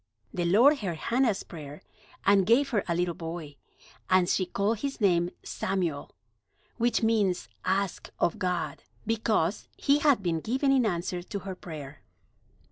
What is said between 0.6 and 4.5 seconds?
heard Hannah's prayer, and gave her a little boy, and she